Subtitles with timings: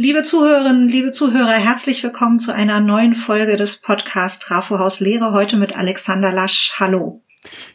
[0.00, 5.32] Liebe Zuhörerinnen, liebe Zuhörer, herzlich willkommen zu einer neuen Folge des Podcasts Trafo Haus Lehre,
[5.32, 6.74] heute mit Alexander Lasch.
[6.78, 7.24] Hallo.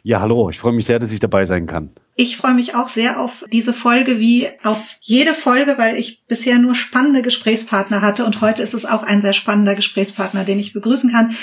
[0.02, 1.90] Ja, hallo, ich freue mich sehr, dass ich dabei sein kann.
[2.16, 6.58] Ich freue mich auch sehr auf diese Folge wie auf jede Folge, weil ich bisher
[6.58, 10.72] nur spannende Gesprächspartner hatte und heute ist es auch ein sehr spannender Gesprächspartner, den ich
[10.72, 11.36] begrüßen kann.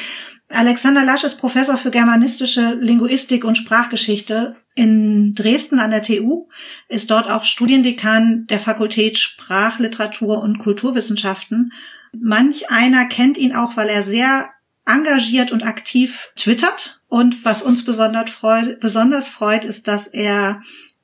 [0.53, 6.47] Alexander Lasch ist Professor für germanistische Linguistik und Sprachgeschichte in Dresden an der TU,
[6.87, 11.73] ist dort auch Studiendekan der Fakultät Sprach, Literatur und Kulturwissenschaften.
[12.13, 14.49] Manch einer kennt ihn auch, weil er sehr
[14.85, 17.01] engagiert und aktiv twittert.
[17.07, 20.61] Und was uns besonders freut, besonders freut, ist, dass er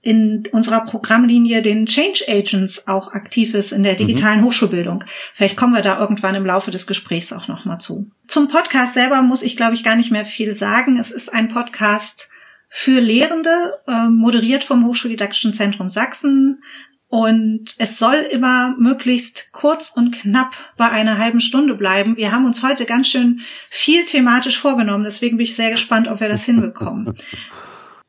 [0.08, 3.98] in unserer Programmlinie den Change Agents auch aktiv ist in der mhm.
[3.98, 4.46] digitalen mhm.
[4.46, 5.04] Hochschulbildung.
[5.34, 8.10] Vielleicht kommen wir da irgendwann im Laufe des Gesprächs auch nochmal zu.
[8.26, 10.98] Zum Podcast selber muss ich, glaube ich, gar nicht mehr viel sagen.
[10.98, 12.30] Es ist ein Podcast
[12.70, 16.64] für Lehrende, äh, moderiert vom Hochschuldidaktischen Zentrum Sachsen.
[17.10, 22.16] Und es soll immer möglichst kurz und knapp bei einer halben Stunde bleiben.
[22.16, 25.04] Wir haben uns heute ganz schön viel thematisch vorgenommen.
[25.04, 27.14] Deswegen bin ich sehr gespannt, ob wir das hinbekommen.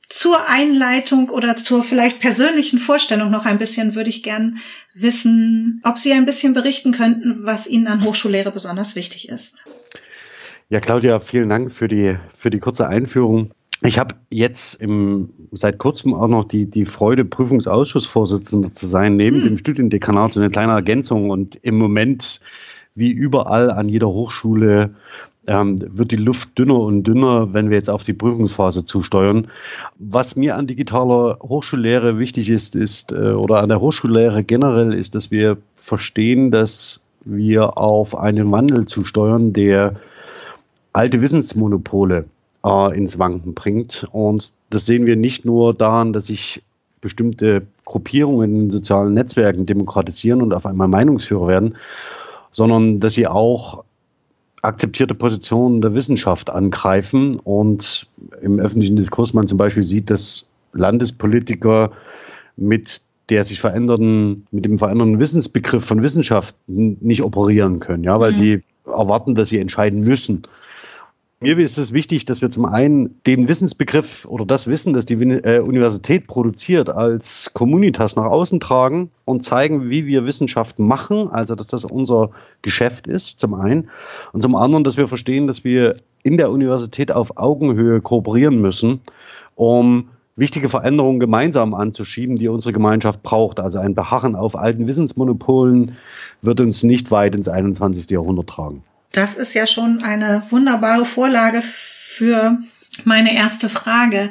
[0.08, 4.58] Zur Einleitung oder zur vielleicht persönlichen Vorstellung noch ein bisschen würde ich gern
[4.94, 9.64] wissen, ob Sie ein bisschen berichten könnten, was Ihnen an Hochschullehre besonders wichtig ist.
[10.70, 13.52] Ja, Claudia, vielen Dank für die, für die kurze Einführung.
[13.82, 19.38] Ich habe jetzt im, seit kurzem auch noch die, die Freude, Prüfungsausschussvorsitzender zu sein, neben
[19.38, 19.44] hm.
[19.44, 21.30] dem Studiendekanat, so eine kleine Ergänzung.
[21.30, 22.40] Und im Moment,
[22.94, 24.94] wie überall an jeder Hochschule,
[25.48, 29.48] ähm, wird die Luft dünner und dünner, wenn wir jetzt auf die Prüfungsphase zusteuern.
[29.98, 35.14] Was mir an digitaler Hochschullehre wichtig ist, ist, äh, oder an der Hochschullehre generell, ist,
[35.14, 39.96] dass wir verstehen, dass wir auf einen Wandel zusteuern, der
[40.92, 42.26] alte Wissensmonopole
[42.64, 44.06] äh, ins Wanken bringt.
[44.12, 46.62] Und das sehen wir nicht nur daran, dass sich
[47.00, 51.76] bestimmte Gruppierungen in sozialen Netzwerken demokratisieren und auf einmal Meinungsführer werden,
[52.50, 53.84] sondern dass sie auch
[54.62, 58.08] akzeptierte Positionen der Wissenschaft angreifen und
[58.42, 61.92] im öffentlichen Diskurs man zum Beispiel sieht, dass Landespolitiker
[62.56, 68.32] mit der sich verändernden, mit dem verändernden Wissensbegriff von Wissenschaft nicht operieren können, ja, weil
[68.32, 68.36] mhm.
[68.36, 70.42] sie erwarten, dass sie entscheiden müssen.
[71.40, 75.14] Mir ist es wichtig, dass wir zum einen den Wissensbegriff oder das Wissen, das die
[75.14, 81.54] äh, Universität produziert, als Communitas nach außen tragen und zeigen, wie wir Wissenschaft machen, also
[81.54, 82.30] dass das unser
[82.62, 83.88] Geschäft ist, zum einen.
[84.32, 85.94] Und zum anderen, dass wir verstehen, dass wir
[86.24, 89.00] in der Universität auf Augenhöhe kooperieren müssen,
[89.54, 93.60] um wichtige Veränderungen gemeinsam anzuschieben, die unsere Gemeinschaft braucht.
[93.60, 95.96] Also ein Beharren auf alten Wissensmonopolen
[96.42, 98.10] wird uns nicht weit ins 21.
[98.10, 98.82] Jahrhundert tragen.
[99.12, 102.58] Das ist ja schon eine wunderbare Vorlage für
[103.04, 104.30] meine erste Frage.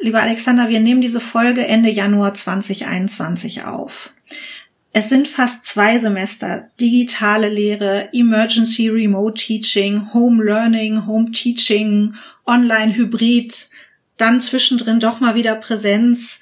[0.00, 4.10] Lieber Alexander, wir nehmen diese Folge Ende Januar 2021 auf.
[4.94, 12.14] Es sind fast zwei Semester digitale Lehre, Emergency Remote Teaching, Home Learning, Home Teaching,
[12.46, 13.70] Online Hybrid,
[14.18, 16.40] dann zwischendrin doch mal wieder Präsenz.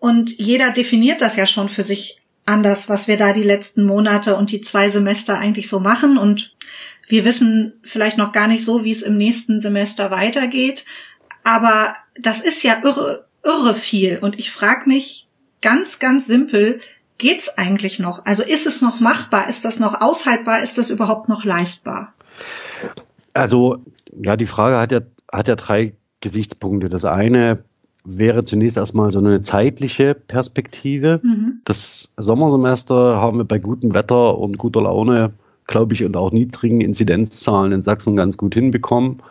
[0.00, 4.36] Und jeder definiert das ja schon für sich anders, was wir da die letzten Monate
[4.36, 6.18] und die zwei Semester eigentlich so machen.
[6.18, 6.56] Und
[7.06, 10.84] wir wissen vielleicht noch gar nicht so, wie es im nächsten Semester weitergeht.
[11.42, 14.18] Aber das ist ja irre, irre viel.
[14.18, 15.28] Und ich frage mich
[15.60, 16.80] ganz, ganz simpel,
[17.18, 18.24] geht's eigentlich noch?
[18.24, 19.48] Also ist es noch machbar?
[19.48, 20.62] Ist das noch aushaltbar?
[20.62, 22.14] Ist das überhaupt noch leistbar?
[23.34, 25.00] Also, ja, die Frage hat ja,
[25.32, 26.88] hat ja drei Gesichtspunkte.
[26.88, 27.64] Das eine
[28.04, 31.20] wäre zunächst erstmal so eine zeitliche Perspektive.
[31.22, 31.60] Mhm.
[31.64, 35.32] Das Sommersemester haben wir bei gutem Wetter und guter Laune
[35.66, 39.22] glaube ich, und auch niedrigen Inzidenzzahlen in Sachsen ganz gut hinbekommen.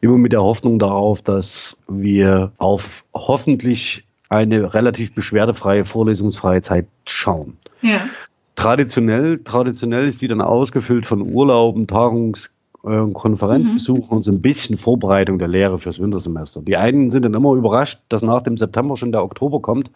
[0.00, 7.58] Immer mit der Hoffnung darauf, dass wir auf hoffentlich eine relativ beschwerdefreie, vorlesungsfreie Zeit schauen.
[7.82, 8.08] Ja.
[8.54, 12.50] Traditionell, traditionell ist die dann ausgefüllt von Urlauben, Tagungs-
[12.82, 14.16] und Konferenzbesuchen mhm.
[14.16, 16.62] und so ein bisschen Vorbereitung der Lehre fürs Wintersemester.
[16.62, 19.90] Die einen sind dann immer überrascht, dass nach dem September schon der Oktober kommt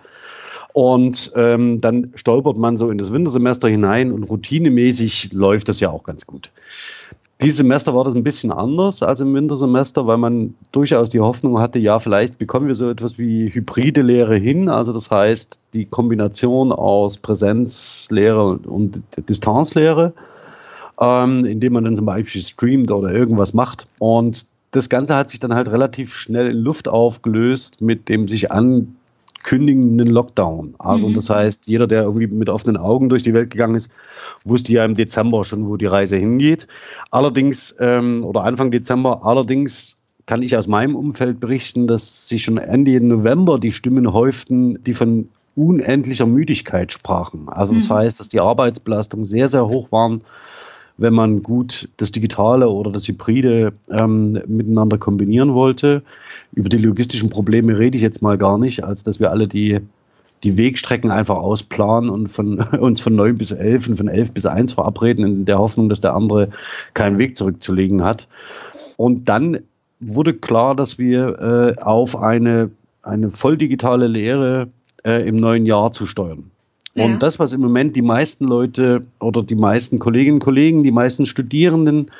[0.74, 5.88] und ähm, dann stolpert man so in das Wintersemester hinein und routinemäßig läuft das ja
[5.90, 6.50] auch ganz gut.
[7.40, 11.60] Dieses Semester war das ein bisschen anders als im Wintersemester, weil man durchaus die Hoffnung
[11.60, 14.68] hatte, ja, vielleicht bekommen wir so etwas wie hybride Lehre hin.
[14.68, 20.12] Also das heißt, die Kombination aus Präsenzlehre und Distanzlehre,
[21.00, 23.86] ähm, indem man dann zum Beispiel streamt oder irgendwas macht.
[24.00, 28.50] Und das Ganze hat sich dann halt relativ schnell in Luft aufgelöst mit dem sich
[28.50, 28.96] an
[29.44, 30.74] kündigenden Lockdown.
[30.78, 31.14] Also mhm.
[31.14, 33.90] das heißt, jeder, der irgendwie mit offenen Augen durch die Welt gegangen ist,
[34.44, 36.66] wusste ja im Dezember schon, wo die Reise hingeht.
[37.12, 42.58] Allerdings, ähm, oder Anfang Dezember, allerdings kann ich aus meinem Umfeld berichten, dass sich schon
[42.58, 47.48] Ende November die Stimmen häuften, die von unendlicher Müdigkeit sprachen.
[47.48, 47.94] Also das mhm.
[47.94, 50.22] heißt, dass die Arbeitsbelastungen sehr, sehr hoch waren,
[50.96, 56.02] wenn man gut das Digitale oder das Hybride ähm, miteinander kombinieren wollte.
[56.52, 59.80] Über die logistischen Probleme rede ich jetzt mal gar nicht, als dass wir alle die,
[60.44, 64.46] die Wegstrecken einfach ausplanen und von, uns von neun bis elf und von elf bis
[64.46, 66.50] eins verabreden, in der Hoffnung, dass der andere
[66.94, 68.28] keinen Weg zurückzulegen hat.
[68.96, 69.58] Und dann
[69.98, 72.70] wurde klar, dass wir äh, auf eine,
[73.02, 74.68] eine voll digitale Lehre
[75.04, 76.50] äh, im neuen Jahr zu steuern.
[76.94, 77.04] Ja.
[77.04, 80.92] Und das, was im Moment die meisten Leute oder die meisten Kolleginnen und Kollegen, die
[80.92, 82.10] meisten Studierenden,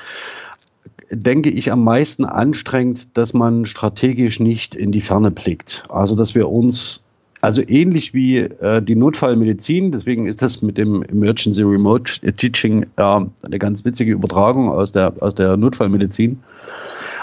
[1.10, 5.84] denke ich, am meisten anstrengt, dass man strategisch nicht in die Ferne blickt.
[5.88, 7.04] Also, dass wir uns,
[7.40, 13.02] also ähnlich wie äh, die Notfallmedizin, deswegen ist das mit dem Emergency Remote Teaching äh,
[13.02, 16.40] eine ganz witzige Übertragung aus der, aus der Notfallmedizin,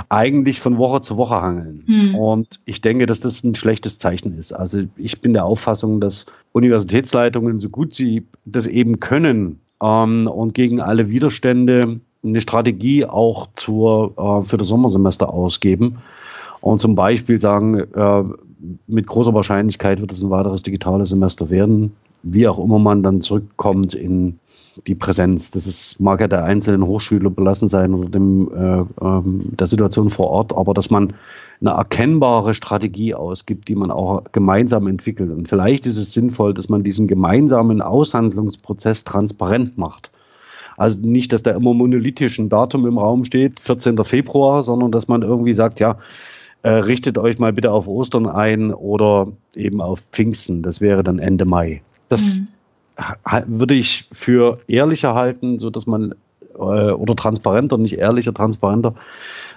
[0.09, 1.83] eigentlich von Woche zu Woche hangeln.
[1.85, 2.15] Hm.
[2.15, 4.53] Und ich denke, dass das ein schlechtes Zeichen ist.
[4.53, 10.53] Also ich bin der Auffassung, dass Universitätsleitungen, so gut sie das eben können ähm, und
[10.53, 15.97] gegen alle Widerstände eine Strategie auch zur, äh, für das Sommersemester ausgeben
[16.61, 18.23] und zum Beispiel sagen, äh,
[18.88, 23.21] mit großer Wahrscheinlichkeit wird es ein weiteres digitales Semester werden, wie auch immer man dann
[23.21, 24.39] zurückkommt in
[24.88, 25.51] die Präsenz.
[25.51, 30.09] Das ist, mag ja der einzelnen Hochschüler belassen sein oder dem, äh, ähm, der Situation
[30.09, 31.13] vor Ort, aber dass man
[31.59, 35.31] eine erkennbare Strategie ausgibt, die man auch gemeinsam entwickelt.
[35.31, 40.12] Und vielleicht ist es sinnvoll, dass man diesen gemeinsamen Aushandlungsprozess transparent macht.
[40.77, 44.03] Also nicht, dass da immer monolithisch ein Datum im Raum steht, 14.
[44.03, 46.00] Februar, sondern dass man irgendwie sagt, ja,
[46.63, 50.62] äh, richtet euch mal bitte auf Ostern ein oder eben auf Pfingsten.
[50.63, 51.81] Das wäre dann Ende Mai.
[52.09, 52.47] Das mhm
[53.48, 56.15] würde ich für ehrlicher halten, so dass man
[56.56, 58.94] äh, oder transparenter, nicht ehrlicher, transparenter,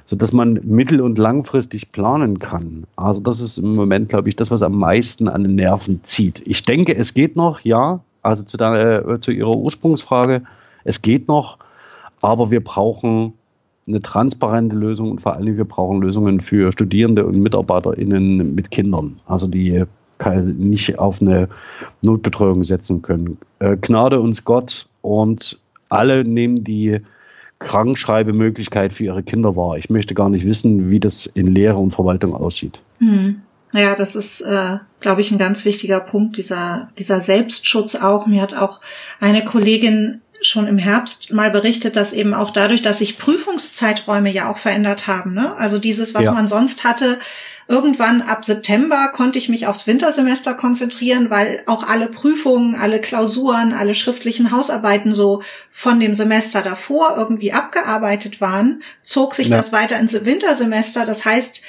[0.06, 2.85] so dass man mittel- und langfristig planen kann.
[2.96, 6.43] Also das ist im Moment, glaube ich, das, was am meisten an den Nerven zieht.
[6.46, 8.00] Ich denke, es geht noch, ja.
[8.23, 10.43] Also zu, der, äh, zu Ihrer Ursprungsfrage,
[10.85, 11.58] es geht noch,
[12.23, 13.35] aber wir brauchen
[13.87, 19.17] eine transparente Lösung und vor allem wir brauchen Lösungen für Studierende und MitarbeiterInnen mit Kindern.
[19.26, 19.85] Also die
[20.32, 21.48] nicht auf eine
[22.02, 23.38] Notbetreuung setzen können.
[23.58, 27.00] Äh, Gnade uns Gott und alle nehmen die
[27.58, 29.78] Krankschreibemöglichkeit für ihre Kinder wahr.
[29.78, 32.80] Ich möchte gar nicht wissen, wie das in Lehre und Verwaltung aussieht.
[32.98, 33.42] Hm.
[33.72, 38.26] Ja, das ist, äh, glaube ich, ein ganz wichtiger Punkt, dieser, dieser Selbstschutz auch.
[38.26, 38.80] Mir hat auch
[39.18, 44.50] eine Kollegin schon im Herbst mal berichtet, dass eben auch dadurch, dass sich Prüfungszeiträume ja
[44.50, 45.32] auch verändert haben.
[45.32, 45.56] Ne?
[45.56, 46.32] Also dieses, was ja.
[46.32, 47.19] man sonst hatte,
[47.66, 53.72] Irgendwann ab September konnte ich mich aufs Wintersemester konzentrieren, weil auch alle Prüfungen, alle Klausuren,
[53.72, 59.56] alle schriftlichen Hausarbeiten so von dem Semester davor irgendwie abgearbeitet waren, zog sich ja.
[59.56, 61.06] das weiter ins Wintersemester.
[61.06, 61.62] Das heißt,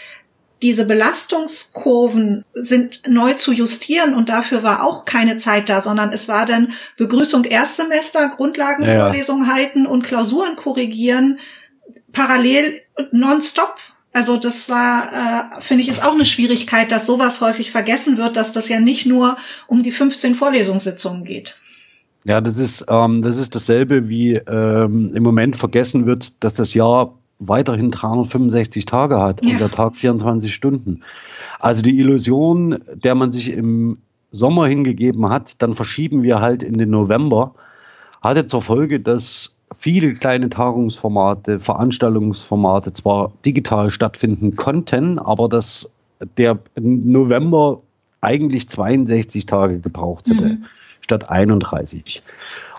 [0.65, 6.27] diese Belastungskurven sind neu zu justieren und dafür war auch keine Zeit da, sondern es
[6.27, 9.53] war dann Begrüßung Erstsemester, Grundlagenvorlesung ja.
[9.53, 11.38] halten und Klausuren korrigieren,
[12.12, 12.81] parallel
[13.12, 13.75] nonstop
[14.12, 18.38] also das war, äh, finde ich, ist auch eine Schwierigkeit, dass sowas häufig vergessen wird,
[18.38, 19.35] dass das ja nicht nur
[19.67, 21.57] um die 15 Vorlesungssitzungen geht.
[22.23, 26.73] Ja, das ist, ähm, das ist dasselbe, wie ähm, im Moment vergessen wird, dass das
[26.73, 29.51] Jahr weiterhin 365 Tage hat ja.
[29.51, 31.01] und der Tag 24 Stunden.
[31.59, 33.97] Also die Illusion, der man sich im
[34.31, 37.55] Sommer hingegeben hat, dann verschieben wir halt in den November,
[38.21, 45.93] hatte zur Folge, dass viele kleine Tagungsformate, Veranstaltungsformate zwar digital stattfinden konnten, aber dass
[46.38, 47.81] der November
[48.21, 50.65] eigentlich 62 Tage gebraucht hätte, mhm.
[51.01, 52.24] statt 31.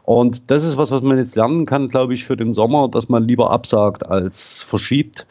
[0.07, 3.11] Und das ist was, was man jetzt lernen kann, glaube ich, für den Sommer, dass
[3.11, 5.27] man lieber absagt als verschiebt.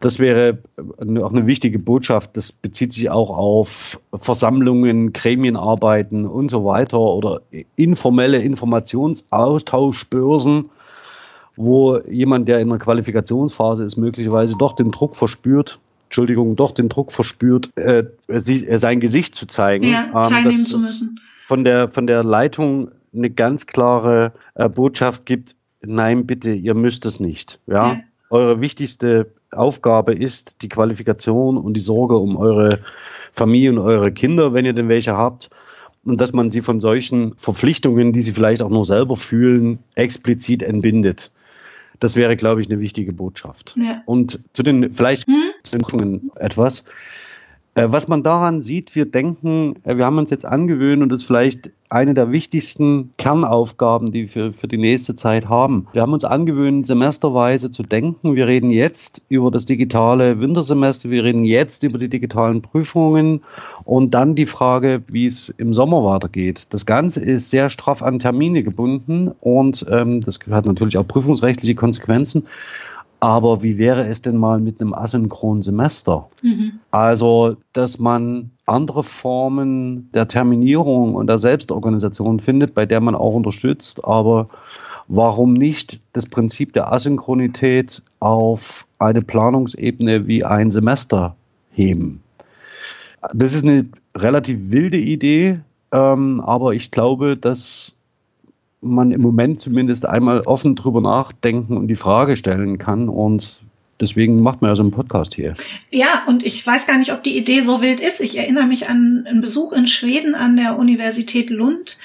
[0.00, 2.36] Das wäre auch eine wichtige Botschaft.
[2.36, 7.42] Das bezieht sich auch auf Versammlungen, Gremienarbeiten und so weiter oder
[7.76, 10.70] informelle Informationsaustauschbörsen
[11.56, 16.88] wo jemand, der in einer Qualifikationsphase ist, möglicherweise doch den Druck verspürt, Entschuldigung, doch den
[16.88, 19.84] Druck verspürt, äh, sie, äh, sein Gesicht zu zeigen.
[19.84, 21.20] Ja, ähm, teilnehmen zu müssen.
[21.46, 27.06] Von der, von der Leitung eine ganz klare äh, Botschaft gibt, nein, bitte, ihr müsst
[27.06, 27.60] es nicht.
[27.66, 27.94] Ja?
[27.94, 28.00] ja?
[28.30, 32.80] Eure wichtigste Aufgabe ist die Qualifikation und die Sorge um eure
[33.32, 35.50] Familie und eure Kinder, wenn ihr denn welche habt.
[36.04, 40.62] Und dass man sie von solchen Verpflichtungen, die sie vielleicht auch nur selber fühlen, explizit
[40.62, 41.30] entbindet.
[42.00, 43.74] Das wäre, glaube ich, eine wichtige Botschaft.
[43.78, 44.02] Ja.
[44.04, 46.30] Und zu den vielleicht hm?
[46.36, 46.84] etwas.
[47.74, 51.22] Äh, was man daran sieht, wir denken, äh, wir haben uns jetzt angewöhnt und das
[51.22, 55.86] ist vielleicht eine der wichtigsten Kernaufgaben, die wir für die nächste Zeit haben.
[55.92, 58.34] Wir haben uns angewöhnt, semesterweise zu denken.
[58.34, 63.42] Wir reden jetzt über das digitale Wintersemester, wir reden jetzt über die digitalen Prüfungen
[63.84, 66.66] und dann die Frage, wie es im Sommer weitergeht.
[66.70, 71.74] Das Ganze ist sehr straff an Termine gebunden und ähm, das hat natürlich auch prüfungsrechtliche
[71.74, 72.46] Konsequenzen.
[73.24, 76.28] Aber wie wäre es denn mal mit einem asynchronen Semester?
[76.42, 76.72] Mhm.
[76.90, 83.32] Also, dass man andere Formen der Terminierung und der Selbstorganisation findet, bei der man auch
[83.32, 84.04] unterstützt.
[84.04, 84.50] Aber
[85.08, 91.34] warum nicht das Prinzip der Asynchronität auf eine Planungsebene wie ein Semester
[91.72, 92.20] heben?
[93.32, 95.60] Das ist eine relativ wilde Idee,
[95.92, 97.96] ähm, aber ich glaube, dass
[98.84, 103.08] man im Moment zumindest einmal offen drüber nachdenken und die Frage stellen kann.
[103.08, 103.62] Und
[104.00, 105.54] deswegen macht man ja so einen Podcast hier.
[105.90, 108.20] Ja, und ich weiß gar nicht, ob die Idee so wild ist.
[108.20, 111.98] Ich erinnere mich an einen Besuch in Schweden an der Universität Lund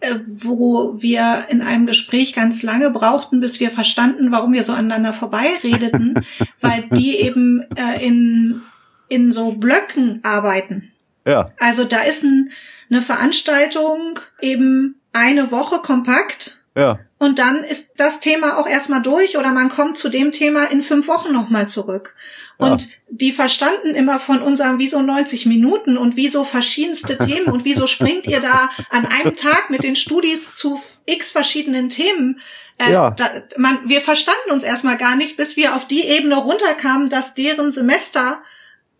[0.00, 4.72] äh, wo wir in einem Gespräch ganz lange brauchten, bis wir verstanden, warum wir so
[4.72, 6.14] aneinander vorbeiredeten,
[6.60, 8.62] weil die eben äh, in,
[9.08, 10.92] in so Blöcken arbeiten.
[11.26, 11.50] Ja.
[11.58, 12.50] Also da ist ein,
[12.90, 16.62] eine Veranstaltung eben eine Woche kompakt.
[16.76, 17.00] Ja.
[17.18, 20.82] Und dann ist das Thema auch erstmal durch oder man kommt zu dem Thema in
[20.82, 22.14] fünf Wochen nochmal zurück.
[22.56, 22.88] Und ja.
[23.08, 28.26] die verstanden immer von unserem wieso 90 Minuten und wieso verschiedenste Themen und wieso springt
[28.28, 32.40] ihr da an einem Tag mit den Studis zu x verschiedenen Themen.
[32.78, 33.10] Äh, ja.
[33.10, 37.34] Da, man, wir verstanden uns erstmal gar nicht, bis wir auf die Ebene runterkamen, dass
[37.34, 38.40] deren Semester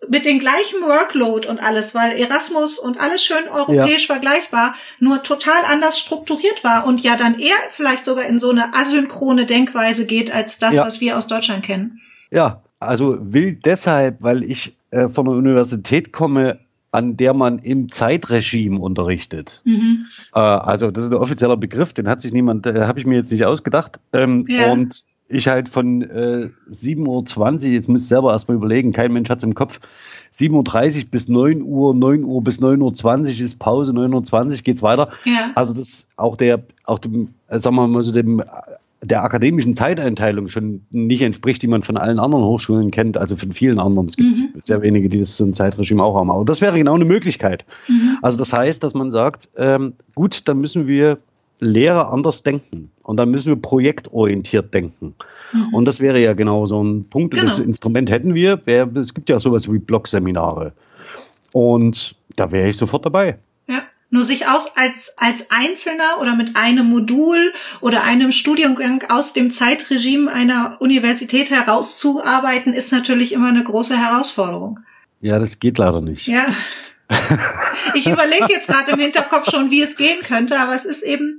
[0.09, 4.15] mit dem gleichen Workload und alles, weil Erasmus und alles schön europäisch ja.
[4.15, 8.75] vergleichbar, nur total anders strukturiert war und ja dann eher vielleicht sogar in so eine
[8.75, 10.87] asynchrone Denkweise geht als das, ja.
[10.87, 12.01] was wir aus Deutschland kennen.
[12.31, 17.91] Ja, also will deshalb, weil ich äh, von der Universität komme, an der man im
[17.91, 19.61] Zeitregime unterrichtet.
[19.65, 20.07] Mhm.
[20.35, 23.17] Äh, also das ist ein offizieller Begriff, den hat sich niemand, äh, habe ich mir
[23.17, 23.99] jetzt nicht ausgedacht.
[24.13, 24.71] Ähm, ja.
[24.71, 29.29] Und ich halt von äh, 7.20 Uhr, jetzt müsst ihr selber erstmal überlegen, kein Mensch
[29.31, 29.81] hat es im Kopf,
[30.35, 34.83] 7.30 Uhr bis 9 Uhr, 9 Uhr bis 9.20 Uhr ist Pause, 9.20 Uhr geht's
[34.83, 35.11] weiter.
[35.25, 35.53] Ja.
[35.55, 38.43] Also das auch der, auch dem, äh, sagen wir mal so dem
[39.01, 43.53] der akademischen Zeiteinteilung schon nicht entspricht, die man von allen anderen Hochschulen kennt, also von
[43.53, 44.09] vielen anderen.
[44.09, 44.61] Es gibt mhm.
[44.61, 46.33] sehr wenige, die das so ein Zeitregime auch haben.
[46.33, 47.65] Aber das wäre genau eine Möglichkeit.
[47.87, 48.19] Mhm.
[48.23, 51.19] Also das heißt, dass man sagt, ähm, gut, dann müssen wir
[51.61, 52.91] Lehrer anders denken.
[53.03, 55.15] Und dann müssen wir projektorientiert denken.
[55.53, 55.75] Mhm.
[55.75, 57.35] Und das wäre ja genau so ein Punkt.
[57.35, 57.47] Genau.
[57.47, 58.61] Das Instrument hätten wir.
[58.97, 60.73] Es gibt ja sowas wie Blog-Seminare.
[61.53, 63.39] Und da wäre ich sofort dabei.
[63.67, 63.83] Ja.
[64.11, 69.51] Nur sich aus als, als Einzelner oder mit einem Modul oder einem Studiengang aus dem
[69.51, 74.81] Zeitregime einer Universität herauszuarbeiten, ist natürlich immer eine große Herausforderung.
[75.21, 76.27] Ja, das geht leider nicht.
[76.27, 76.47] Ja.
[77.95, 81.39] Ich überlege jetzt gerade im Hinterkopf schon, wie es gehen könnte, aber es ist eben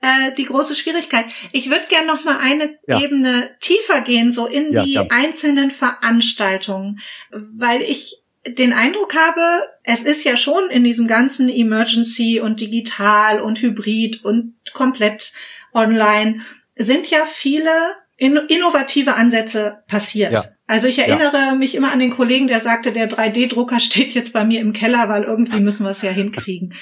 [0.00, 1.26] äh, die große Schwierigkeit.
[1.52, 3.00] Ich würde gerne noch mal eine ja.
[3.00, 5.06] Ebene tiefer gehen, so in ja, die ja.
[5.10, 9.40] einzelnen Veranstaltungen, weil ich den Eindruck habe,
[9.82, 15.32] es ist ja schon in diesem ganzen Emergency und digital und hybrid und komplett
[15.72, 16.42] online
[16.76, 17.70] sind ja viele
[18.16, 20.32] innovative Ansätze passiert.
[20.32, 20.44] Ja.
[20.68, 21.54] Also ich erinnere ja.
[21.54, 25.08] mich immer an den Kollegen, der sagte, der 3D-Drucker steht jetzt bei mir im Keller,
[25.08, 26.74] weil irgendwie müssen wir es ja hinkriegen.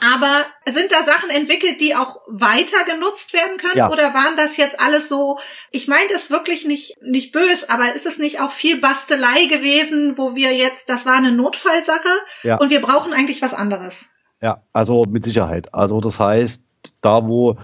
[0.00, 3.76] Aber sind da Sachen entwickelt, die auch weiter genutzt werden können?
[3.76, 3.90] Ja.
[3.90, 5.38] Oder waren das jetzt alles so,
[5.72, 10.16] ich meine das wirklich nicht, nicht bös, aber ist es nicht auch viel Bastelei gewesen,
[10.16, 12.08] wo wir jetzt, das war eine Notfallsache
[12.44, 12.58] ja.
[12.58, 14.06] und wir brauchen eigentlich was anderes?
[14.40, 15.74] Ja, also mit Sicherheit.
[15.74, 16.64] Also das heißt,
[17.00, 17.58] da wo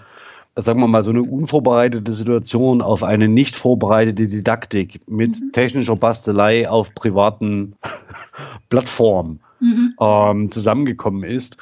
[0.56, 5.52] sagen wir mal, so eine unvorbereitete Situation auf eine nicht vorbereitete Didaktik mit mhm.
[5.52, 7.76] technischer Bastelei auf privaten
[8.70, 9.94] Plattformen mhm.
[10.00, 11.58] ähm, zusammengekommen ist,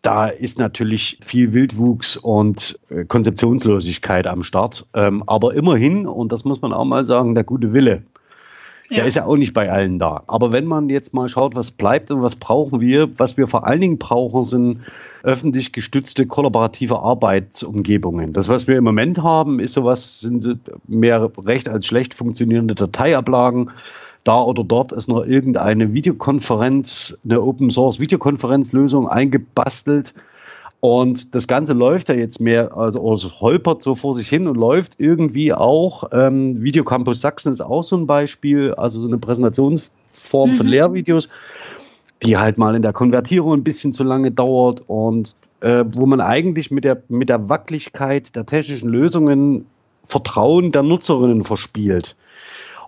[0.00, 4.86] da ist natürlich viel Wildwuchs und äh, Konzeptionslosigkeit am Start.
[4.94, 8.02] Ähm, aber immerhin, und das muss man auch mal sagen, der gute Wille.
[8.92, 9.04] Der ja.
[9.06, 10.22] ist ja auch nicht bei allen da.
[10.26, 13.66] Aber wenn man jetzt mal schaut, was bleibt und was brauchen wir, was wir vor
[13.66, 14.80] allen Dingen brauchen, sind
[15.22, 18.34] öffentlich gestützte kollaborative Arbeitsumgebungen.
[18.34, 23.70] Das, was wir im Moment haben, ist sowas, sind mehr recht als schlecht funktionierende Dateiablagen.
[24.24, 30.12] Da oder dort ist noch irgendeine Videokonferenz, eine Open Source Videokonferenzlösung eingebastelt.
[30.84, 34.56] Und das Ganze läuft ja jetzt mehr, also, also holpert so vor sich hin und
[34.56, 36.10] läuft irgendwie auch.
[36.12, 40.54] Ähm, Videocampus Sachsen ist auch so ein Beispiel, also so eine Präsentationsform mhm.
[40.56, 41.28] von Lehrvideos
[42.22, 46.20] die halt mal in der Konvertierung ein bisschen zu lange dauert und äh, wo man
[46.20, 49.66] eigentlich mit der, mit der Wackeligkeit der technischen Lösungen
[50.04, 52.16] Vertrauen der Nutzerinnen verspielt.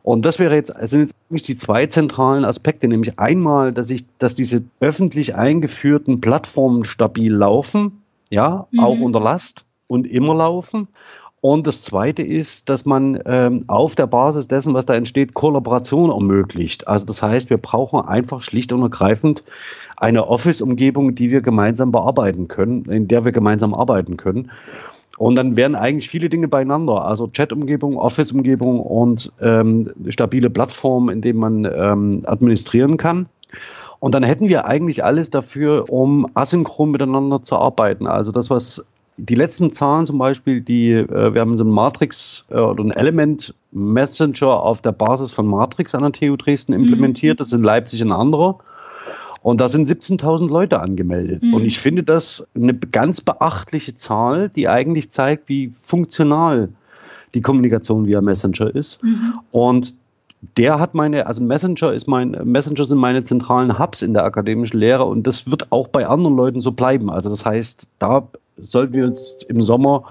[0.04, 4.04] Und das wäre jetzt, sind jetzt eigentlich die zwei zentralen Aspekte, nämlich einmal, dass ich,
[4.18, 8.80] dass diese öffentlich eingeführten Plattformen stabil laufen, ja, mhm.
[8.80, 10.88] auch unter Last und immer laufen.
[11.40, 16.10] Und das Zweite ist, dass man ähm, auf der Basis dessen, was da entsteht, Kollaboration
[16.10, 16.86] ermöglicht.
[16.86, 19.42] Also das heißt, wir brauchen einfach schlicht und ergreifend
[19.96, 24.50] eine Office-Umgebung, die wir gemeinsam bearbeiten können, in der wir gemeinsam arbeiten können.
[25.16, 27.04] Und dann wären eigentlich viele Dinge beieinander.
[27.04, 33.26] Also Chat-Umgebung, Office-Umgebung und ähm, stabile Plattformen, in denen man ähm, administrieren kann.
[34.00, 38.06] Und dann hätten wir eigentlich alles dafür, um asynchron miteinander zu arbeiten.
[38.06, 38.84] Also das, was
[39.16, 42.90] die letzten Zahlen zum Beispiel, die, äh, wir haben so ein Matrix äh, oder ein
[42.90, 47.36] Element Messenger auf der Basis von Matrix an der TU Dresden implementiert.
[47.36, 47.38] Mhm.
[47.38, 48.58] Das ist in Leipzig ein anderer.
[49.44, 51.44] Und da sind 17.000 Leute angemeldet.
[51.44, 51.52] Mhm.
[51.52, 56.70] Und ich finde das eine ganz beachtliche Zahl, die eigentlich zeigt, wie funktional
[57.34, 59.04] die Kommunikation via Messenger ist.
[59.04, 59.34] Mhm.
[59.52, 59.96] Und
[60.56, 64.78] der hat meine, also Messenger ist mein, Messenger sind meine zentralen Hubs in der akademischen
[64.78, 67.10] Lehre und das wird auch bei anderen Leuten so bleiben.
[67.10, 70.04] Also das heißt, da sollten wir uns im Sommer,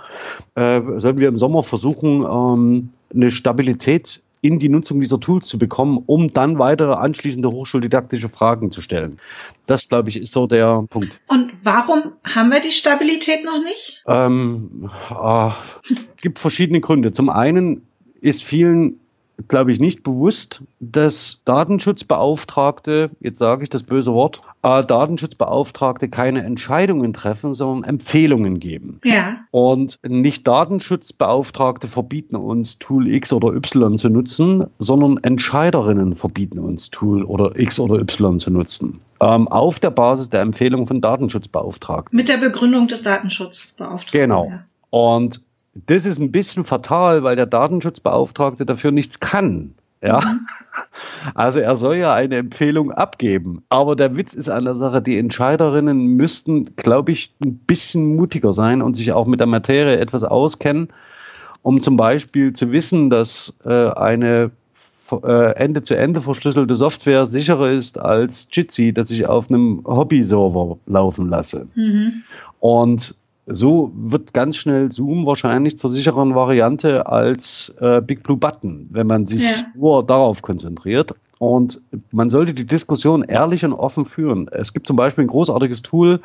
[0.53, 5.57] äh, sollten wir im Sommer versuchen, ähm, eine Stabilität in die Nutzung dieser Tools zu
[5.57, 9.19] bekommen, um dann weitere anschließende hochschuldidaktische Fragen zu stellen.
[9.67, 11.21] Das, glaube ich, ist so der Punkt.
[11.27, 14.03] Und warum haben wir die Stabilität noch nicht?
[14.05, 15.49] Ähm, äh,
[16.21, 17.13] gibt verschiedene Gründe.
[17.13, 17.87] Zum einen
[18.19, 18.99] ist vielen
[19.47, 26.43] glaube ich, nicht bewusst, dass Datenschutzbeauftragte, jetzt sage ich das böse Wort, äh, Datenschutzbeauftragte keine
[26.43, 28.99] Entscheidungen treffen, sondern Empfehlungen geben.
[29.03, 29.37] Ja.
[29.51, 36.89] Und nicht Datenschutzbeauftragte verbieten uns Tool X oder Y zu nutzen, sondern Entscheiderinnen verbieten uns
[36.89, 38.99] Tool oder X oder Y zu nutzen.
[39.19, 42.15] Ähm, auf der Basis der Empfehlung von Datenschutzbeauftragten.
[42.15, 44.19] Mit der Begründung des Datenschutzbeauftragten.
[44.19, 44.49] Genau.
[44.49, 44.65] Ja.
[44.89, 45.41] Und
[45.73, 49.73] das ist ein bisschen fatal, weil der Datenschutzbeauftragte dafür nichts kann.
[50.01, 50.47] Ja, mhm.
[51.35, 53.63] also er soll ja eine Empfehlung abgeben.
[53.69, 58.53] Aber der Witz ist an der Sache, die Entscheiderinnen müssten, glaube ich, ein bisschen mutiger
[58.53, 60.89] sein und sich auch mit der Materie etwas auskennen,
[61.61, 64.51] um zum Beispiel zu wissen, dass äh, eine
[65.11, 71.67] äh, Ende-zu-Ende verschlüsselte Software sicherer ist als Jitsi, das ich auf einem Hobby-Server laufen lasse.
[71.75, 72.23] Mhm.
[72.59, 78.87] Und so wird ganz schnell Zoom wahrscheinlich zur sicheren Variante als äh, Big Blue Button,
[78.91, 79.51] wenn man sich ja.
[79.75, 81.13] nur darauf konzentriert.
[81.39, 84.47] Und man sollte die Diskussion ehrlich und offen führen.
[84.49, 86.21] Es gibt zum Beispiel ein großartiges Tool,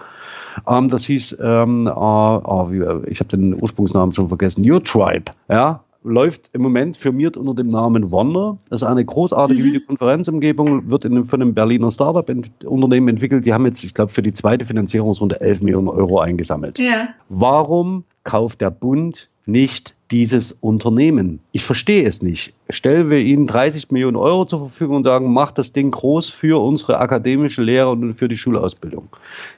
[0.67, 5.33] ähm, das hieß, ähm, äh, oh, wie, ich habe den Ursprungsnamen schon vergessen, Your Tribe.
[5.49, 8.59] Ja, läuft im Moment firmiert unter dem Namen Wonder.
[8.69, 9.67] Das ist eine großartige mhm.
[9.67, 13.47] Videokonferenzumgebung, wird in, von einem Berliner Startup-Unternehmen entwickelt.
[13.47, 16.79] Die haben jetzt, ich glaube, für die zweite Finanzierungsrunde 11 Millionen Euro eingesammelt.
[16.79, 17.09] Ja.
[17.29, 21.41] Warum kauft der Bund nicht dieses Unternehmen?
[21.53, 22.53] Ich verstehe es nicht.
[22.71, 26.63] Stellen wir ihnen 30 Millionen Euro zur Verfügung und sagen, macht das Ding groß für
[26.63, 29.09] unsere akademische Lehre und für die Schulausbildung.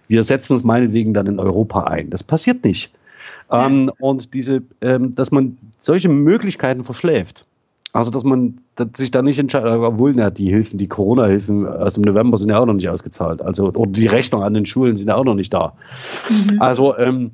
[0.09, 2.11] Wir setzen es meinetwegen dann in Europa ein.
[2.11, 2.91] Das passiert nicht.
[3.53, 7.45] Ähm, und diese, ähm, dass man solche Möglichkeiten verschläft.
[7.93, 11.95] Also, dass man dass sich da nicht entscheidet, obwohl na, die Hilfen, die Corona-Hilfen aus
[11.95, 13.43] dem November sind ja auch noch nicht ausgezahlt.
[13.43, 15.73] Also, oder die Rechnung an den Schulen sind ja auch noch nicht da.
[16.29, 16.63] Mhm.
[16.63, 17.33] Also, ähm,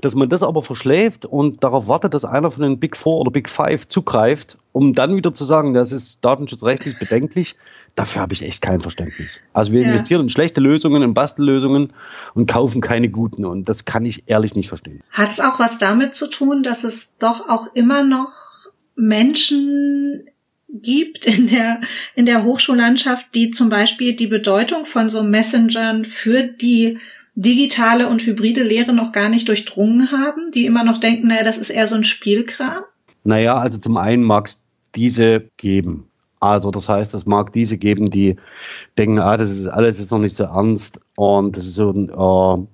[0.00, 3.30] dass man das aber verschläft und darauf wartet, dass einer von den Big Four oder
[3.30, 7.56] Big Five zugreift, um dann wieder zu sagen, das ist datenschutzrechtlich bedenklich,
[7.96, 9.40] dafür habe ich echt kein Verständnis.
[9.52, 9.88] Also wir ja.
[9.88, 11.92] investieren in schlechte Lösungen, in Bastellösungen
[12.34, 15.02] und kaufen keine guten und das kann ich ehrlich nicht verstehen.
[15.10, 18.32] Hat es auch was damit zu tun, dass es doch auch immer noch
[18.94, 20.28] Menschen
[20.72, 21.80] gibt in der,
[22.14, 26.98] in der Hochschullandschaft, die zum Beispiel die Bedeutung von so Messengern für die
[27.34, 31.58] digitale und hybride Lehre noch gar nicht durchdrungen haben, die immer noch denken, naja, das
[31.58, 32.82] ist eher so ein Spielkram?
[33.24, 34.64] Naja, also zum einen mag es
[34.94, 36.06] diese geben.
[36.40, 38.36] Also das heißt, es mag diese geben, die
[38.96, 42.66] denken, ah, das ist alles ist noch nicht so ernst und das ist so, äh,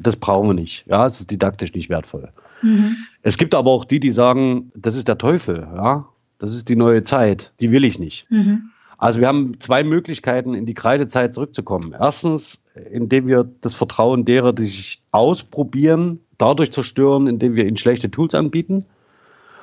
[0.00, 0.84] das brauchen wir nicht.
[0.86, 2.30] Ja, es ist didaktisch nicht wertvoll.
[2.62, 2.96] Mhm.
[3.22, 5.66] Es gibt aber auch die, die sagen, das ist der Teufel.
[5.74, 7.52] Ja, das ist die neue Zeit.
[7.58, 8.30] Die will ich nicht.
[8.30, 8.70] Mhm.
[8.98, 11.94] Also wir haben zwei Möglichkeiten, in die Kreidezeit zurückzukommen.
[11.98, 18.10] Erstens, indem wir das Vertrauen derer, die sich ausprobieren, dadurch zerstören, indem wir ihnen schlechte
[18.10, 18.84] Tools anbieten.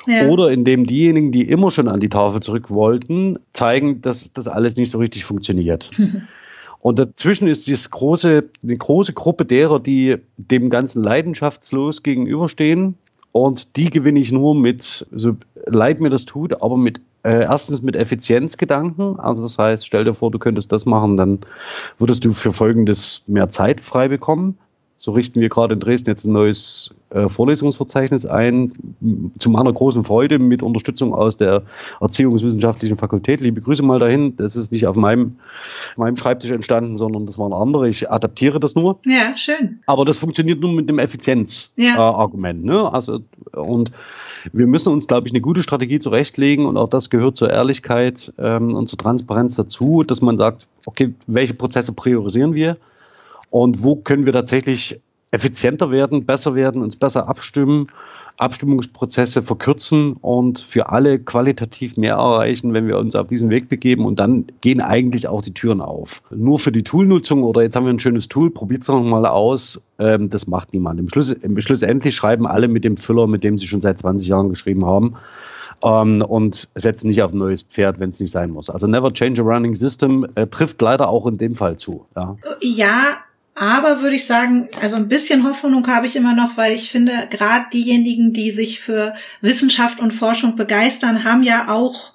[0.08, 0.28] Ja.
[0.28, 4.78] Oder indem diejenigen, die immer schon an die Tafel zurück wollten, zeigen, dass das alles
[4.78, 5.92] nicht so richtig funktioniert.
[6.80, 12.94] Und dazwischen ist dieses große, eine große Gruppe derer, die dem Ganzen leidenschaftslos gegenüberstehen.
[13.32, 17.82] Und die gewinne ich nur mit, so leid mir das tut, aber mit äh, erstens
[17.82, 19.20] mit Effizienzgedanken.
[19.20, 21.40] Also das heißt, stell dir vor, du könntest das machen, dann
[21.98, 24.60] würdest du für Folgendes mehr Zeit frei bekommen.
[24.98, 28.72] So richten wir gerade in Dresden jetzt ein neues äh, Vorlesungsverzeichnis ein,
[29.40, 31.64] zu meiner großen Freude mit Unterstützung aus der
[32.00, 33.42] Erziehungswissenschaftlichen Fakultät.
[33.42, 34.38] Liebe Grüße mal dahin.
[34.38, 35.38] Das ist nicht auf meinem,
[35.98, 37.90] meinem Schreibtisch entstanden, sondern das waren andere.
[37.90, 39.00] Ich adaptiere das nur.
[39.06, 39.80] Ja, schön.
[39.88, 42.66] Aber das funktioniert nur mit dem Effizienzargument.
[42.66, 42.72] Ja.
[42.72, 42.94] Äh, ne?
[42.94, 43.20] Also,
[43.52, 43.92] und
[44.54, 48.34] wir müssen uns, glaube ich, eine gute Strategie zurechtlegen und auch das gehört zur Ehrlichkeit
[48.38, 52.78] ähm, und zur Transparenz dazu, dass man sagt, okay, welche Prozesse priorisieren wir?
[53.56, 55.00] und wo können wir tatsächlich
[55.32, 57.88] effizienter werden, besser werden, uns besser abstimmen,
[58.38, 64.06] Abstimmungsprozesse verkürzen und für alle qualitativ mehr erreichen, wenn wir uns auf diesen Weg begeben
[64.06, 66.22] und dann gehen eigentlich auch die Türen auf.
[66.32, 69.26] Nur für die Toolnutzung oder jetzt haben wir ein schönes Tool, probiert es noch mal
[69.26, 71.00] aus, ähm, das macht niemand.
[71.00, 74.28] Im Schluss, im Schlussendlich schreiben alle mit dem Füller, mit dem sie schon seit 20
[74.28, 75.16] Jahren geschrieben haben.
[75.84, 78.70] Ähm, und setzen nicht auf ein neues Pferd, wenn es nicht sein muss.
[78.70, 82.06] Also never change a running system äh, trifft leider auch in dem Fall zu.
[82.16, 83.18] Ja, ja
[83.56, 87.28] aber würde ich sagen, also ein bisschen Hoffnung habe ich immer noch, weil ich finde,
[87.30, 92.14] gerade diejenigen, die sich für Wissenschaft und Forschung begeistern, haben ja auch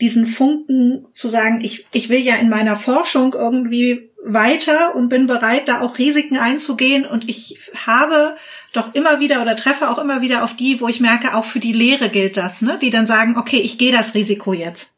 [0.00, 5.26] diesen Funken zu sagen, ich, ich will ja in meiner Forschung irgendwie weiter und bin
[5.26, 7.04] bereit, da auch Risiken einzugehen.
[7.04, 8.36] Und ich habe
[8.72, 11.60] doch immer wieder oder treffe auch immer wieder auf die, wo ich merke, auch für
[11.60, 12.78] die Lehre gilt das, ne?
[12.80, 14.95] die dann sagen, okay, ich gehe das Risiko jetzt.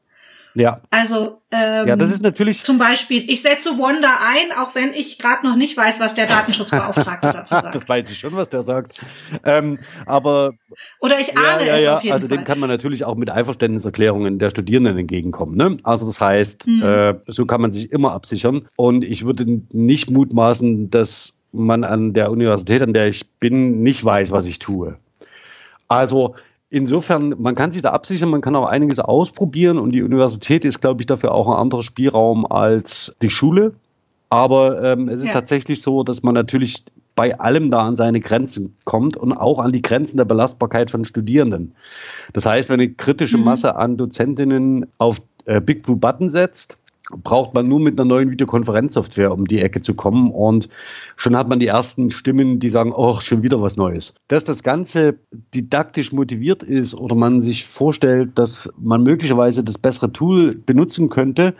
[0.58, 0.80] Ja.
[0.90, 5.18] Also ähm, ja, das ist natürlich zum Beispiel, ich setze Wanda ein, auch wenn ich
[5.18, 7.76] gerade noch nicht weiß, was der Datenschutzbeauftragte dazu sagt.
[7.76, 9.00] Das weiß ich schon, was der sagt.
[9.44, 10.54] Ähm, aber
[11.00, 12.38] oder ich ahne ja, ja, es auf jeden also Fall.
[12.38, 15.54] dem kann man natürlich auch mit Einverständniserklärungen der Studierenden entgegenkommen.
[15.54, 15.76] Ne?
[15.84, 16.82] Also das heißt, hm.
[16.82, 18.68] äh, so kann man sich immer absichern.
[18.74, 24.04] Und ich würde nicht mutmaßen, dass man an der Universität, an der ich bin, nicht
[24.04, 24.96] weiß, was ich tue.
[25.86, 26.34] Also
[26.70, 30.80] Insofern, man kann sich da absichern, man kann auch einiges ausprobieren und die Universität ist,
[30.80, 33.74] glaube ich, dafür auch ein anderer Spielraum als die Schule.
[34.28, 35.32] Aber ähm, es ist ja.
[35.32, 39.72] tatsächlich so, dass man natürlich bei allem da an seine Grenzen kommt und auch an
[39.72, 41.74] die Grenzen der Belastbarkeit von Studierenden.
[42.34, 43.44] Das heißt, wenn eine kritische mhm.
[43.44, 46.76] Masse an Dozentinnen auf äh, Big Blue Button setzt,
[47.10, 50.68] braucht man nur mit einer neuen Videokonferenzsoftware um die Ecke zu kommen und
[51.16, 54.14] schon hat man die ersten Stimmen, die sagen, oh, schon wieder was Neues.
[54.28, 55.16] Dass das Ganze
[55.54, 61.54] didaktisch motiviert ist oder man sich vorstellt, dass man möglicherweise das bessere Tool benutzen könnte,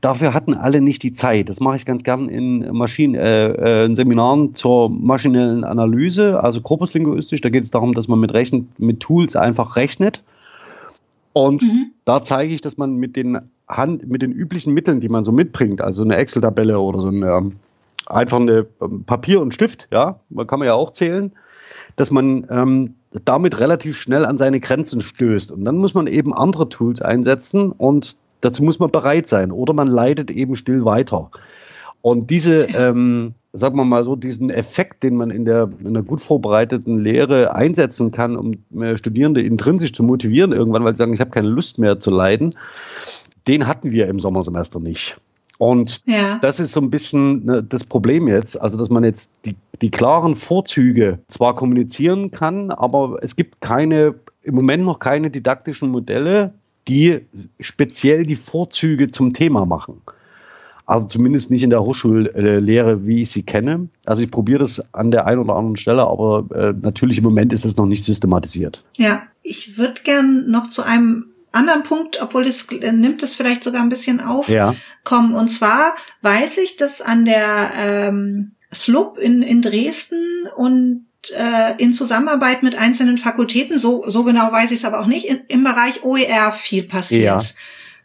[0.00, 1.48] dafür hatten alle nicht die Zeit.
[1.50, 6.62] Das mache ich ganz gern in Maschinen, äh, äh, in Seminaren zur maschinellen Analyse, also
[6.62, 7.42] korpuslinguistisch.
[7.42, 10.22] Da geht es darum, dass man mit Rechen, mit Tools einfach rechnet.
[11.34, 11.90] Und mhm.
[12.04, 13.38] da zeige ich, dass man mit den
[13.68, 17.52] Hand, mit den üblichen Mitteln, die man so mitbringt, also eine Excel-Tabelle oder so eine,
[18.06, 21.32] einfach eine ähm, Papier und Stift, ja, man kann man ja auch zählen,
[21.96, 25.52] dass man ähm, damit relativ schnell an seine Grenzen stößt.
[25.52, 29.72] Und dann muss man eben andere Tools einsetzen und dazu muss man bereit sein oder
[29.72, 31.30] man leidet eben still weiter.
[32.02, 36.02] Und diese, ähm, sagen wir mal so, diesen Effekt, den man in der in einer
[36.02, 41.14] gut vorbereiteten Lehre einsetzen kann, um äh, Studierende intrinsisch zu motivieren, irgendwann, weil sie sagen,
[41.14, 42.50] ich habe keine Lust mehr zu leiden,
[43.46, 45.18] den hatten wir im Sommersemester nicht.
[45.58, 46.38] Und ja.
[46.40, 49.90] das ist so ein bisschen ne, das Problem jetzt, also dass man jetzt die, die
[49.90, 56.54] klaren Vorzüge zwar kommunizieren kann, aber es gibt keine, im Moment noch keine didaktischen Modelle,
[56.88, 57.20] die
[57.60, 60.02] speziell die Vorzüge zum Thema machen.
[60.86, 63.88] Also zumindest nicht in der Hochschullehre, wie ich sie kenne.
[64.04, 67.54] Also ich probiere das an der einen oder anderen Stelle, aber äh, natürlich im Moment
[67.54, 68.84] ist es noch nicht systematisiert.
[68.96, 73.64] Ja, ich würde gern noch zu einem anderen Punkt, obwohl es äh, nimmt es vielleicht
[73.64, 74.74] sogar ein bisschen auf, ja.
[75.04, 75.34] kommen.
[75.34, 81.92] Und zwar weiß ich, dass an der ähm, SLUB in, in Dresden und äh, in
[81.92, 85.64] Zusammenarbeit mit einzelnen Fakultäten, so, so genau weiß ich es aber auch nicht, in, im
[85.64, 87.42] Bereich OER viel passiert.
[87.42, 87.48] Ja.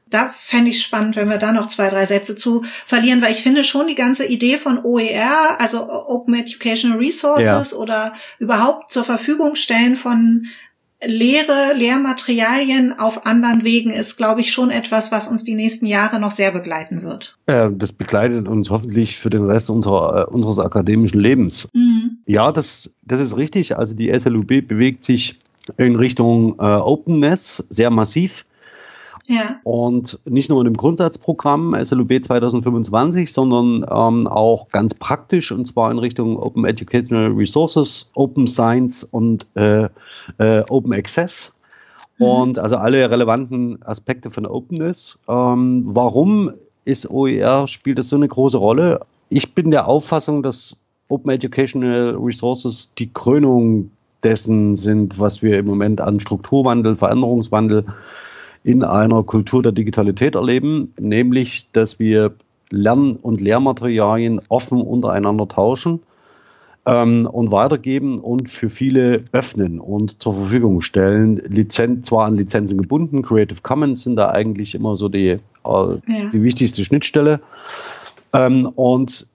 [0.09, 3.43] Da fände ich spannend, wenn wir da noch zwei, drei Sätze zu verlieren, weil ich
[3.43, 7.77] finde schon die ganze Idee von OER, also Open Educational Resources ja.
[7.77, 10.47] oder überhaupt zur Verfügung stellen von
[11.05, 16.19] Lehre, Lehrmaterialien auf anderen Wegen ist, glaube ich, schon etwas, was uns die nächsten Jahre
[16.19, 17.37] noch sehr begleiten wird.
[17.45, 21.69] Äh, das begleitet uns hoffentlich für den Rest unserer, äh, unseres akademischen Lebens.
[21.73, 22.17] Mhm.
[22.25, 23.77] Ja, das, das ist richtig.
[23.77, 25.39] Also die SLUB bewegt sich
[25.77, 28.45] in Richtung äh, Openness sehr massiv.
[29.27, 29.59] Ja.
[29.63, 35.91] Und nicht nur in dem Grundsatzprogramm SLUB 2025, sondern ähm, auch ganz praktisch und zwar
[35.91, 39.89] in Richtung Open Educational Resources, Open Science und äh,
[40.37, 41.53] äh, Open Access.
[42.17, 42.25] Mhm.
[42.25, 45.19] Und also alle relevanten Aspekte von Openness.
[45.27, 46.51] Ähm, warum
[46.85, 49.01] ist OER, spielt das so eine große Rolle?
[49.29, 50.77] Ich bin der Auffassung, dass
[51.07, 53.91] Open Educational Resources die Krönung
[54.23, 57.85] dessen sind, was wir im Moment an Strukturwandel, Veränderungswandel
[58.69, 62.35] in einer Kultur der Digitalität erleben, nämlich dass wir
[62.69, 66.01] Lern- und Lehrmaterialien offen untereinander tauschen.
[66.85, 71.37] ähm, und weitergeben und für viele öffnen und zur Verfügung stellen.
[71.47, 75.99] Lizenz, zwar an Lizenzen gebunden, Creative Commons sind da eigentlich immer so die, äh, ja.
[76.33, 77.41] die wichtigste Schnittstelle.
[78.33, 79.27] Ähm, und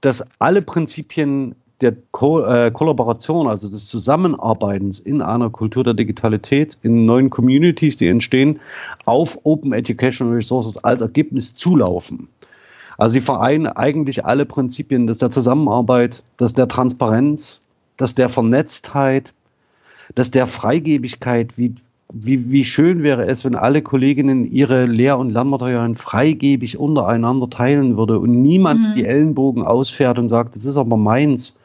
[0.00, 6.78] dass alle Prinzipien der Ko äh, Kollaboration, also des Zusammenarbeitens in einer Kultur der Digitalität,
[6.82, 8.60] in neuen Communities, die entstehen,
[9.04, 12.28] auf Open Educational Resources als Ergebnis zulaufen.
[12.96, 17.60] Also sie vereinen eigentlich alle Prinzipien des der Zusammenarbeit, des der Transparenz,
[18.00, 19.32] des der Vernetztheit,
[20.16, 21.74] des der Freigebigkeit, wie,
[22.12, 27.96] wie, wie schön wäre es, wenn alle Kolleginnen ihre Lehr- und Lernmaterialien freigebig untereinander teilen
[27.96, 28.92] würde und niemand mhm.
[28.94, 31.56] die Ellenbogen ausfährt und sagt, das ist aber meins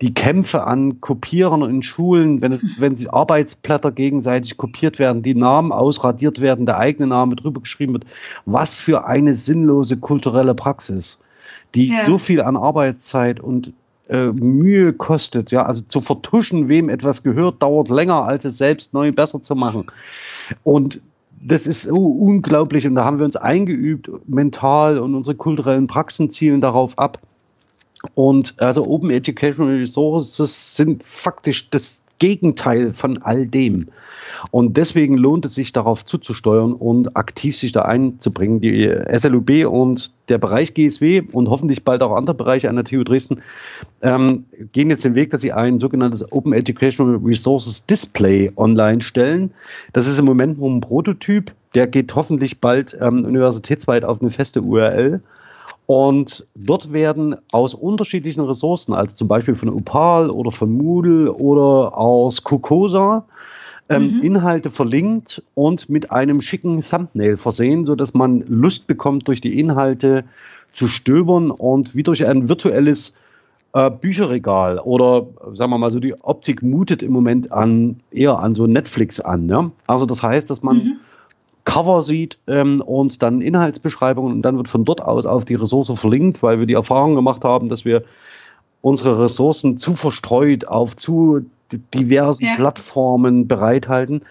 [0.00, 5.72] die Kämpfe an Kopieren in Schulen, wenn, wenn die Arbeitsblätter gegenseitig kopiert werden, die Namen
[5.72, 8.06] ausradiert werden, der eigene Name drüber geschrieben wird.
[8.44, 11.18] Was für eine sinnlose kulturelle Praxis,
[11.74, 12.04] die ja.
[12.04, 13.72] so viel an Arbeitszeit und
[14.08, 15.50] äh, Mühe kostet.
[15.50, 19.56] Ja, also zu vertuschen, wem etwas gehört, dauert länger, als es selbst neu besser zu
[19.56, 19.86] machen.
[20.62, 21.00] Und
[21.40, 26.30] das ist so unglaublich und da haben wir uns eingeübt, mental und unsere kulturellen Praxen
[26.30, 27.20] zielen darauf ab,
[28.14, 33.88] und also Open Educational Resources sind faktisch das Gegenteil von all dem.
[34.50, 38.60] Und deswegen lohnt es sich, darauf zuzusteuern und aktiv sich da einzubringen.
[38.60, 43.02] Die SLUB und der Bereich GSW und hoffentlich bald auch andere Bereiche an der TU
[43.02, 43.42] Dresden
[44.02, 49.52] ähm, gehen jetzt den Weg, dass sie ein sogenanntes Open Educational Resources Display online stellen.
[49.92, 51.52] Das ist im Moment nur ein Prototyp.
[51.74, 55.20] Der geht hoffentlich bald ähm, universitätsweit auf eine feste URL.
[55.88, 61.96] Und dort werden aus unterschiedlichen Ressourcen, also zum Beispiel von Opal oder von Moodle oder
[61.96, 63.24] aus Kokosa,
[63.88, 64.22] ähm, mhm.
[64.22, 70.24] Inhalte verlinkt und mit einem schicken Thumbnail versehen, sodass man Lust bekommt, durch die Inhalte
[70.74, 73.14] zu stöbern und wie durch ein virtuelles
[73.72, 78.54] äh, Bücherregal oder sagen wir mal so, die Optik mutet im Moment an eher an
[78.54, 79.48] so Netflix an.
[79.48, 79.70] Ja?
[79.86, 80.96] Also das heißt, dass man mhm
[81.68, 85.92] Cover sieht ähm, und dann Inhaltsbeschreibungen und dann wird von dort aus auf die Ressource
[86.00, 88.04] verlinkt, weil wir die Erfahrung gemacht haben, dass wir
[88.80, 91.44] unsere Ressourcen zu verstreut auf zu
[91.92, 92.54] diversen ja.
[92.56, 94.22] Plattformen bereithalten.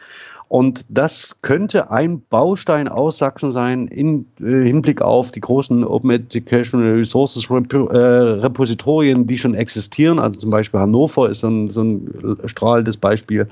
[0.50, 6.10] Und das könnte ein Baustein aus Sachsen sein im äh, Hinblick auf die großen Open
[6.10, 10.18] Educational Resources Rep äh, Repositorien, die schon existieren.
[10.18, 13.48] Also zum Beispiel Hannover ist so ein, so ein strahlendes Beispiel.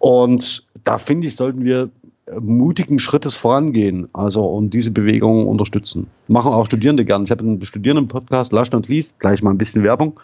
[0.00, 1.90] Und da finde ich, sollten wir
[2.38, 6.08] mutigen Schrittes vorangehen, also und diese Bewegung unterstützen.
[6.28, 7.24] Machen auch Studierende gern.
[7.24, 10.18] Ich habe einen Studierenden-Podcast, Lascht und liest, gleich mal ein bisschen Werbung.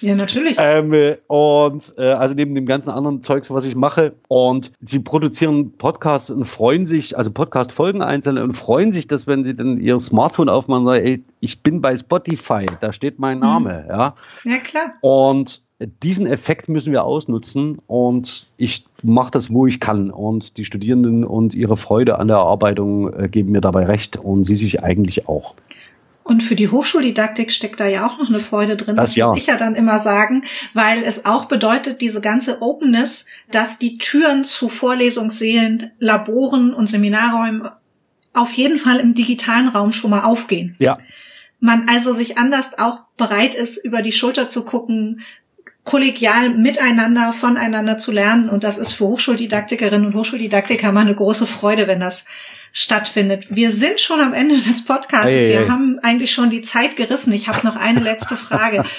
[0.00, 0.56] Ja, natürlich.
[0.58, 4.14] Ähm, und äh, also neben dem ganzen anderen Zeugs, was ich mache.
[4.28, 9.44] Und sie produzieren Podcasts und freuen sich, also Podcast-Folgen einzeln und freuen sich, dass wenn
[9.44, 13.84] sie dann ihr Smartphone aufmachen, sagen, ey, ich bin bei Spotify, da steht mein Name.
[13.84, 13.90] Mhm.
[13.90, 14.14] Ja.
[14.44, 14.94] ja, klar.
[15.00, 20.10] Und diesen Effekt müssen wir ausnutzen und ich mache das, wo ich kann.
[20.10, 24.44] Und die Studierenden und ihre Freude an der Erarbeitung äh, geben mir dabei recht und
[24.44, 25.54] sie sich eigentlich auch.
[26.24, 28.96] Und für die Hochschuldidaktik steckt da ja auch noch eine Freude drin.
[28.96, 29.28] Das, das ja.
[29.28, 30.42] muss ich ja dann immer sagen,
[30.74, 37.68] weil es auch bedeutet, diese ganze Openness, dass die Türen zu Vorlesungssälen, Laboren und Seminarräumen
[38.32, 40.74] auf jeden Fall im digitalen Raum schon mal aufgehen.
[40.78, 40.98] Ja.
[41.60, 45.20] Man also sich anders auch bereit ist, über die Schulter zu gucken,
[45.86, 48.50] kollegial miteinander, voneinander zu lernen.
[48.50, 52.26] Und das ist für Hochschuldidaktikerinnen und Hochschuldidaktiker mal eine große Freude, wenn das
[52.72, 53.46] stattfindet.
[53.48, 55.28] Wir sind schon am Ende des Podcasts.
[55.28, 55.68] Hey, Wir hey.
[55.68, 57.32] haben eigentlich schon die Zeit gerissen.
[57.32, 58.84] Ich habe noch eine letzte Frage.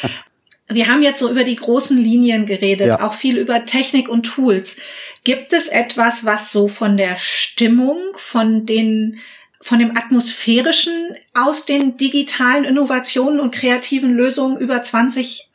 [0.69, 3.01] Wir haben jetzt so über die großen Linien geredet, ja.
[3.01, 4.77] auch viel über Technik und Tools.
[5.23, 9.19] Gibt es etwas, was so von der Stimmung, von den
[9.61, 10.93] von dem atmosphärischen
[11.33, 15.46] aus den digitalen Innovationen und kreativen Lösungen über 20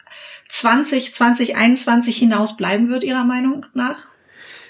[0.53, 4.07] 20, 2021 hinaus bleiben wird, Ihrer Meinung nach?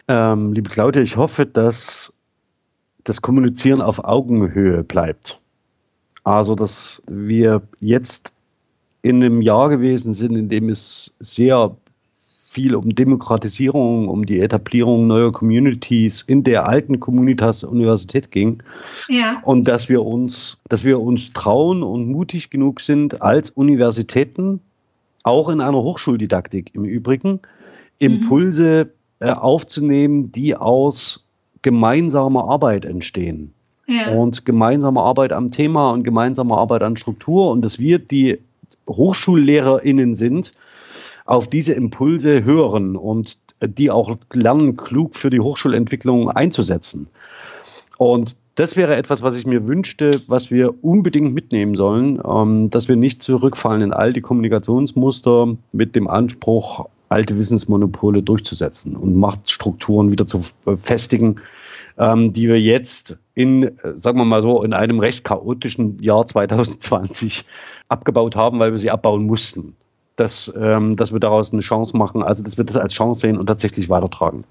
[0.06, 2.12] Ähm, liebe Claudia, ich hoffe, dass
[3.02, 5.40] das Kommunizieren auf Augenhöhe bleibt.
[6.22, 8.32] Also, dass wir jetzt
[9.02, 11.76] in einem Jahr gewesen sind, in dem es sehr
[12.48, 18.62] viel um Demokratisierung, um die Etablierung neuer Communities in der alten Communitas Universität ging.
[19.08, 19.40] Ja.
[19.42, 24.60] Und dass wir uns, dass wir uns trauen und mutig genug sind, als Universitäten
[25.22, 27.40] auch in einer Hochschuldidaktik im Übrigen,
[27.98, 29.26] Impulse mhm.
[29.26, 31.28] äh, aufzunehmen, die aus
[31.62, 33.52] gemeinsamer Arbeit entstehen.
[33.86, 34.12] Ja.
[34.12, 38.38] Und gemeinsame Arbeit am Thema und gemeinsame Arbeit an Struktur und dass wir die
[38.88, 40.52] HochschullehrerInnen sind,
[41.24, 47.08] auf diese Impulse hören und die auch lernen, klug für die Hochschulentwicklung einzusetzen.
[48.02, 52.88] Und das wäre etwas, was ich mir wünschte, was wir unbedingt mitnehmen sollen, ähm, dass
[52.88, 60.26] wir nicht zurückfallen in alte Kommunikationsmuster mit dem Anspruch, alte Wissensmonopole durchzusetzen und Machtstrukturen wieder
[60.26, 60.40] zu
[60.76, 61.36] festigen,
[61.96, 66.26] ähm, die wir jetzt in, äh, sagen wir mal so, in einem recht chaotischen Jahr
[66.26, 67.44] 2020
[67.88, 69.76] abgebaut haben, weil wir sie abbauen mussten.
[70.16, 73.38] Dass, ähm, dass wir daraus eine Chance machen, also dass wir das als Chance sehen
[73.38, 74.44] und tatsächlich weitertragen.